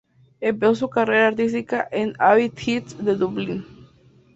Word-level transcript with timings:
Empezó 0.39 0.73
su 0.73 0.89
carrera 0.89 1.27
artística 1.27 1.87
en 1.91 2.13
Abbey 2.17 2.49
Theatre 2.49 3.03
de 3.03 3.15
Dublín. 3.15 3.65